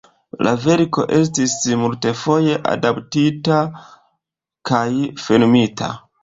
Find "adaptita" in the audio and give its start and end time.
2.71-3.61